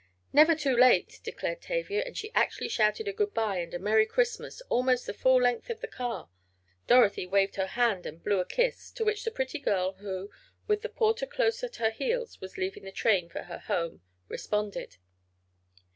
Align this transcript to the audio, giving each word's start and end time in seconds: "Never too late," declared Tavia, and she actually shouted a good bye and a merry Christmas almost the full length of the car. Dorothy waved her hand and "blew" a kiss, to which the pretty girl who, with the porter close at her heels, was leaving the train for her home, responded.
"Never 0.33 0.55
too 0.55 0.75
late," 0.75 1.19
declared 1.23 1.61
Tavia, 1.61 2.01
and 2.03 2.17
she 2.17 2.33
actually 2.33 2.69
shouted 2.69 3.07
a 3.07 3.13
good 3.13 3.35
bye 3.35 3.57
and 3.59 3.71
a 3.75 3.77
merry 3.77 4.07
Christmas 4.07 4.59
almost 4.61 5.05
the 5.05 5.13
full 5.13 5.39
length 5.39 5.69
of 5.69 5.79
the 5.79 5.87
car. 5.87 6.27
Dorothy 6.87 7.27
waved 7.27 7.55
her 7.57 7.67
hand 7.67 8.07
and 8.07 8.23
"blew" 8.23 8.39
a 8.39 8.45
kiss, 8.47 8.89
to 8.93 9.05
which 9.05 9.23
the 9.23 9.29
pretty 9.29 9.59
girl 9.59 9.93
who, 9.93 10.31
with 10.65 10.81
the 10.81 10.89
porter 10.89 11.27
close 11.27 11.63
at 11.63 11.75
her 11.75 11.91
heels, 11.91 12.41
was 12.41 12.57
leaving 12.57 12.83
the 12.85 12.91
train 12.91 13.29
for 13.29 13.43
her 13.43 13.59
home, 13.59 14.01
responded. 14.27 14.97